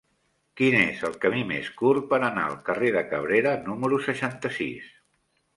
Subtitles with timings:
[0.59, 4.91] Quin és el camí més curt per anar al carrer de Cabrera número seixanta-sis?